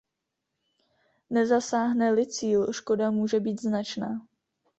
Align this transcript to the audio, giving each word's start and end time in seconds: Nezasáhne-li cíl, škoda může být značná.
Nezasáhne-li 1.29 2.27
cíl, 2.29 2.73
škoda 2.73 3.11
může 3.11 3.39
být 3.39 3.61
značná. 3.61 4.21